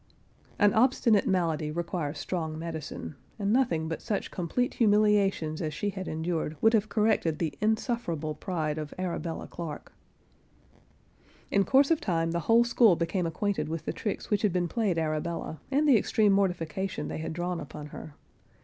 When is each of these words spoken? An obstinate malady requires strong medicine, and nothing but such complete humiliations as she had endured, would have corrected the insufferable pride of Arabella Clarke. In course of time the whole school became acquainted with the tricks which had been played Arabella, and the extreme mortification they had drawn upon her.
An 0.57 0.73
obstinate 0.73 1.27
malady 1.27 1.69
requires 1.69 2.17
strong 2.17 2.57
medicine, 2.57 3.13
and 3.37 3.53
nothing 3.53 3.87
but 3.87 4.01
such 4.01 4.31
complete 4.31 4.73
humiliations 4.73 5.61
as 5.61 5.75
she 5.75 5.91
had 5.91 6.07
endured, 6.07 6.57
would 6.59 6.73
have 6.73 6.89
corrected 6.89 7.37
the 7.37 7.53
insufferable 7.61 8.33
pride 8.33 8.79
of 8.79 8.95
Arabella 8.97 9.45
Clarke. 9.45 9.93
In 11.51 11.63
course 11.65 11.91
of 11.91 12.01
time 12.01 12.31
the 12.31 12.39
whole 12.49 12.63
school 12.63 12.95
became 12.95 13.27
acquainted 13.27 13.69
with 13.69 13.85
the 13.85 13.93
tricks 13.93 14.31
which 14.31 14.41
had 14.41 14.51
been 14.51 14.67
played 14.67 14.97
Arabella, 14.97 15.59
and 15.69 15.87
the 15.87 15.97
extreme 15.99 16.31
mortification 16.33 17.07
they 17.07 17.19
had 17.19 17.31
drawn 17.33 17.59
upon 17.59 17.85
her. 17.93 18.15